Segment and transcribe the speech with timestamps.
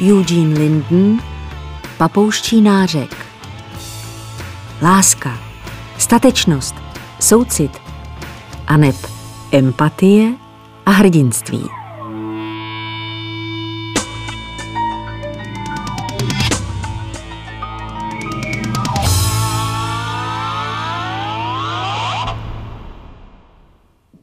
[0.00, 1.22] Eugene Linden,
[1.96, 3.16] Papouščí nářek.
[4.82, 5.38] Láska,
[5.98, 6.74] statečnost,
[7.20, 7.80] soucit,
[8.66, 8.96] aneb
[9.52, 10.34] empatie
[10.86, 11.64] a hrdinství.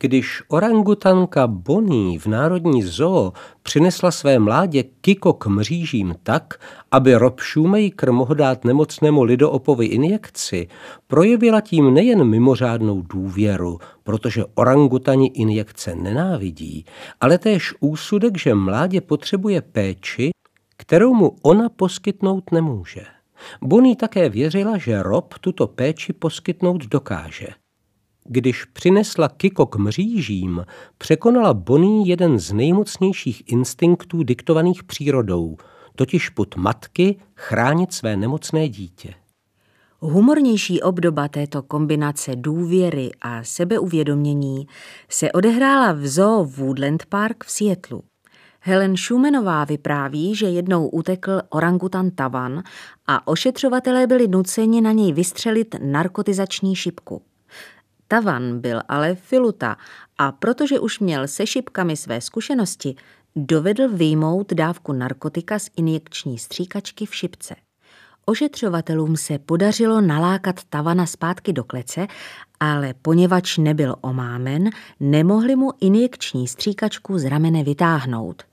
[0.06, 3.34] Když orangutanka Bonnie v Národní zoo
[3.64, 6.54] přinesla své mládě Kiko k mřížím tak,
[6.92, 10.68] aby Rob Shoemaker mohl dát nemocnému lidoopovi injekci,
[11.08, 16.86] projevila tím nejen mimořádnou důvěru, protože orangutani injekce nenávidí,
[17.22, 20.32] ale též úsudek, že mládě potřebuje péči,
[20.78, 23.04] kterou mu ona poskytnout nemůže.
[23.62, 27.48] Bonnie také věřila, že Rob tuto péči poskytnout dokáže.
[28.30, 30.66] Když přinesla Kiko k mřížím,
[30.98, 35.58] překonala Bonnie jeden z nejmocnějších instinktů diktovaných přírodou,
[35.96, 39.14] totiž put matky chránit své nemocné dítě.
[40.00, 44.68] Humornější obdoba této kombinace důvěry a sebeuvědomění
[45.10, 48.04] se odehrála v zoo Woodland Park v Seattlu.
[48.60, 52.64] Helen Schumanová vypráví, že jednou utekl orangutan Tavan
[53.08, 57.22] a ošetřovatelé byli nuceni na něj vystřelit narkotizační šipku.
[58.08, 59.78] Tavan byl ale filuta
[60.18, 62.96] a protože už měl se šipkami své zkušenosti,
[63.36, 67.56] dovedl vyjmout dávku narkotika z injekční stříkačky v šipce.
[68.26, 72.08] Ošetřovatelům se podařilo nalákat Tavana zpátky do klece,
[72.60, 74.70] ale poněvadž nebyl omámen,
[75.00, 78.44] nemohli mu injekční stříkačku z ramene vytáhnout.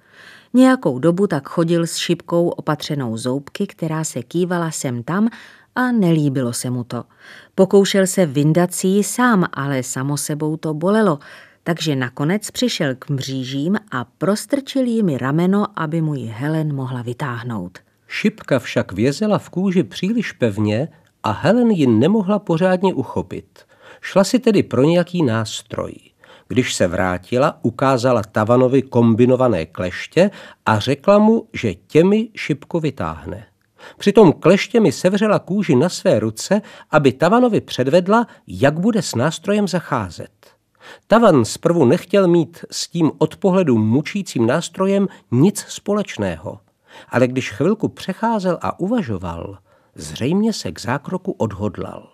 [0.54, 5.28] Nějakou dobu tak chodil s šipkou opatřenou zoubky, která se kývala sem tam
[5.74, 7.04] a nelíbilo se mu to.
[7.54, 11.18] Pokoušel se vyndat si ji sám, ale samo sebou to bolelo,
[11.64, 17.78] takže nakonec přišel k mřížím a prostrčil jimi rameno, aby mu ji Helen mohla vytáhnout.
[18.08, 20.88] Šipka však vězela v kůži příliš pevně
[21.22, 23.60] a Helen ji nemohla pořádně uchopit.
[24.00, 25.94] Šla si tedy pro nějaký nástroj.
[26.48, 30.30] Když se vrátila, ukázala Tavanovi kombinované kleště
[30.66, 33.46] a řekla mu, že těmi šipku vytáhne.
[33.98, 40.30] Přitom kleštěmi sevřela kůži na své ruce, aby Tavanovi předvedla, jak bude s nástrojem zacházet.
[41.06, 46.58] Tavan zprvu nechtěl mít s tím od pohledu mučícím nástrojem nic společného,
[47.08, 49.58] ale když chvilku přecházel a uvažoval,
[49.94, 52.08] zřejmě se k zákroku odhodlal.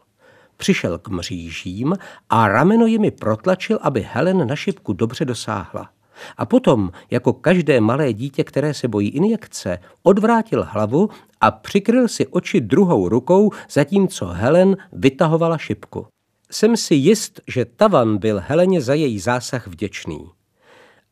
[0.56, 1.94] Přišel k mřížím
[2.30, 5.90] a rameno jimi protlačil, aby Helen na šipku dobře dosáhla.
[6.36, 12.26] A potom, jako každé malé dítě, které se bojí injekce, odvrátil hlavu a přikryl si
[12.26, 16.06] oči druhou rukou, zatímco Helen vytahovala šipku.
[16.50, 20.30] Jsem si jist, že Tavan byl Heleně za její zásah vděčný.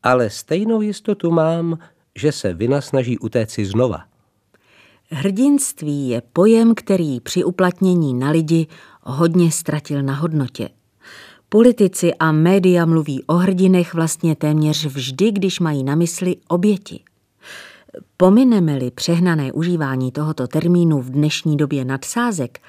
[0.02, 1.78] Ale stejnou jistotu mám,
[2.14, 4.04] že se vina snaží utéci znova.
[5.10, 8.66] Hrdinství je pojem, který při uplatnění na lidi
[9.02, 10.68] hodně ztratil na hodnotě.
[11.48, 17.00] Politici a média mluví o hrdinech vlastně téměř vždy, když mají na mysli oběti.
[18.16, 22.60] Pomineme-li přehnané užívání tohoto termínu v dnešní době nadsázek,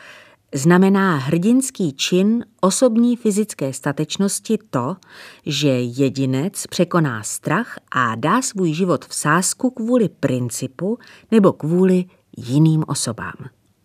[0.54, 4.96] znamená hrdinský čin osobní fyzické statečnosti to,
[5.46, 11.00] že jedinec překoná strach a dá svůj život v sázku kvůli principu
[11.32, 12.06] nebo kvůli
[12.38, 13.36] jiným osobám.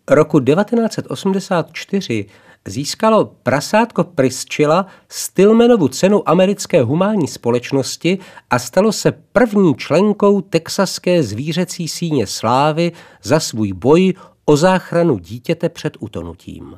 [0.09, 2.25] Roku 1984
[2.67, 8.19] získalo prasátko Priscilla Stillmanovu cenu americké humánní společnosti
[8.49, 12.91] a stalo se první členkou texaské zvířecí síně slávy
[13.23, 14.13] za svůj boj
[14.45, 16.75] o záchranu dítěte před utonutím.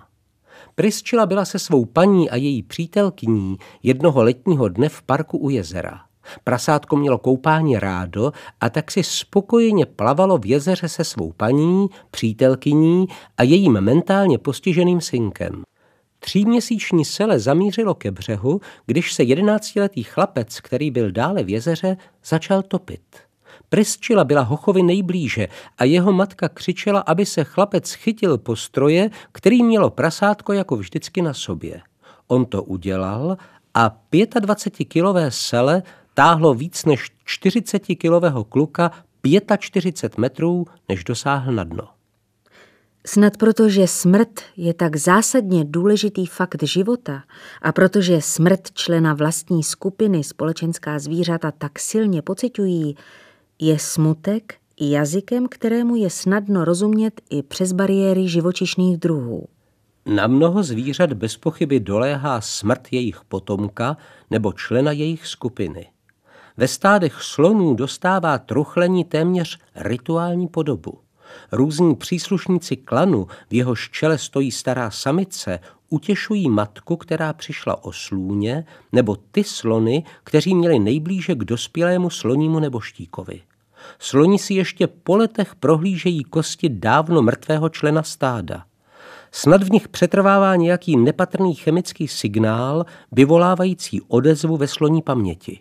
[0.75, 6.01] Priscilla byla se svou paní a její přítelkyní jednoho letního dne v parku u jezera.
[6.43, 8.31] Prasátko mělo koupání rádo
[8.61, 13.07] a tak si spokojeně plavalo v jezeře se svou paní, přítelkyní
[13.37, 15.63] a jejím mentálně postiženým synkem.
[16.25, 22.61] Tříměsíční sele zamířilo ke břehu, když se jedenáctiletý chlapec, který byl dále v jezeře, začal
[22.61, 23.01] topit.
[23.69, 29.63] Prisčila byla Hochovi nejblíže a jeho matka křičela, aby se chlapec chytil po stroje, který
[29.63, 31.81] mělo prasátko jako vždycky na sobě.
[32.27, 33.37] On to udělal
[33.73, 35.83] a 25-kilové sele
[36.13, 38.91] táhlo víc než 40-kilového kluka
[39.57, 41.94] 45 metrů, než dosáhl na dno.
[43.07, 47.23] Snad protože smrt je tak zásadně důležitý fakt života
[47.61, 52.95] a protože smrt člena vlastní skupiny společenská zvířata tak silně pociťují,
[53.59, 59.47] je smutek jazykem, kterému je snadno rozumět i přes bariéry živočišných druhů.
[60.05, 63.97] Na mnoho zvířat bez pochyby doléhá smrt jejich potomka
[64.31, 65.87] nebo člena jejich skupiny.
[66.57, 71.04] ve stádech slonů dostává truchlení téměř rituální podobu.
[71.51, 75.59] Různí příslušníci klanu, v jehož čele stojí stará samice,
[75.89, 82.59] utěšují matku, která přišla o slůně, nebo ty slony, kteří měli nejblíže k dospělému slonímu
[82.59, 83.41] nebo štíkovi.
[83.99, 88.65] Sloni si ještě po letech prohlížejí kosti dávno mrtvého člena stáda.
[89.31, 95.59] Snad v nich přetrvává nějaký nepatrný chemický signál, vyvolávající odezvu ve sloní paměti.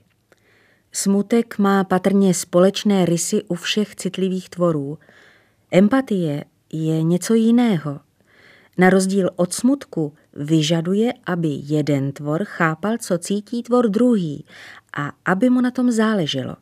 [0.93, 4.99] Smutek má patrně společné rysy u všech citlivých tvorů.
[5.77, 8.01] Empatie je něco jiného.
[8.79, 14.45] Na rozdíl od smutku vyžaduje, aby jeden tvor chápal, co cítí tvor druhý
[14.97, 16.57] a aby mu na tom záleželo.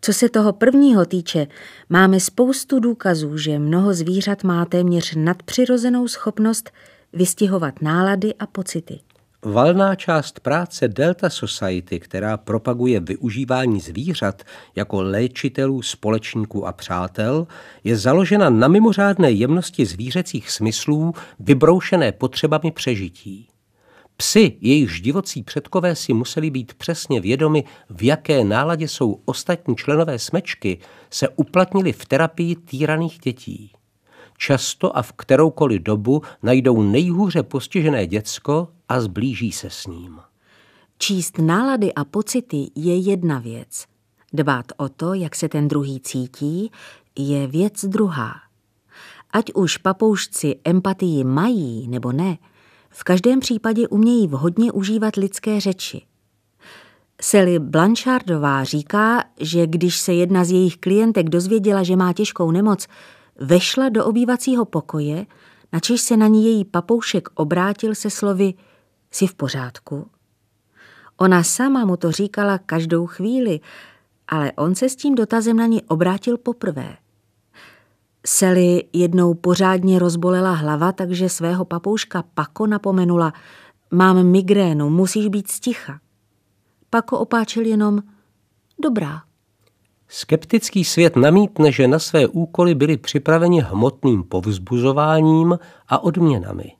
[0.00, 1.46] Co se toho prvního týče,
[1.88, 6.70] máme spoustu důkazů, že mnoho zvířat má téměř nadpřirozenou schopnost
[7.12, 9.00] vystihovat nálady a pocity.
[9.48, 14.42] Valná část práce Delta Society, která propaguje využívání zvířat
[14.76, 17.46] jako léčitelů, společníků a přátel,
[17.84, 23.48] je založena na mimořádné jemnosti zvířecích smyslů, vybroušené potřebami přežití.
[24.16, 30.18] Psy, jejichž divocí předkové si museli být přesně vědomi, v jaké náladě jsou ostatní členové
[30.18, 30.78] smečky,
[31.10, 33.72] se uplatnili v terapii týraných dětí.
[34.38, 40.20] Často a v kteroukoliv dobu najdou nejhůře postižené děcko a zblíží se s ním.
[40.98, 43.84] Číst nálady a pocity je jedna věc.
[44.32, 46.70] Dbát o to, jak se ten druhý cítí,
[47.18, 48.34] je věc druhá.
[49.30, 52.38] Ať už papoušci empatii mají nebo ne,
[52.90, 56.02] v každém případě umějí vhodně užívat lidské řeči.
[57.22, 62.86] Sally Blanchardová říká, že když se jedna z jejich klientek dozvěděla, že má těžkou nemoc,
[63.40, 65.26] vešla do obývacího pokoje,
[65.72, 68.54] načež se na ní její papoušek obrátil se slovy
[69.16, 70.10] Jsi v pořádku?
[71.16, 73.60] Ona sama mu to říkala každou chvíli,
[74.28, 76.96] ale on se s tím dotazem na ní obrátil poprvé.
[78.26, 83.32] Sely jednou pořádně rozbolela hlava, takže svého papouška Pako napomenula
[83.90, 86.00] Mám migrénu, musíš být sticha.
[86.90, 88.02] Pako opáčil jenom
[88.78, 89.22] Dobrá.
[90.08, 95.58] Skeptický svět namítne, že na své úkoly byli připraveni hmotným povzbuzováním
[95.88, 96.75] a odměnami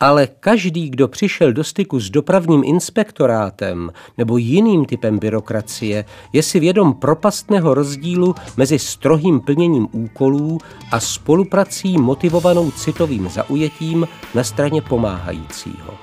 [0.00, 6.60] ale každý, kdo přišel do styku s dopravním inspektorátem nebo jiným typem byrokracie, je si
[6.60, 10.58] vědom propastného rozdílu mezi strohým plněním úkolů
[10.92, 15.94] a spoluprací motivovanou citovým zaujetím na straně pomáhajícího.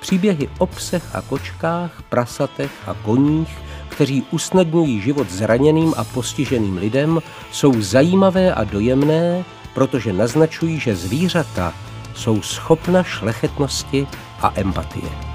[0.00, 3.58] Příběhy o psech a kočkách, prasatech a koních,
[3.88, 7.20] kteří usnadňují život zraněným a postiženým lidem,
[7.52, 9.44] jsou zajímavé a dojemné,
[9.74, 11.74] protože naznačují, že zvířata
[12.14, 14.06] jsou schopna šlechetnosti
[14.42, 15.27] a empatie.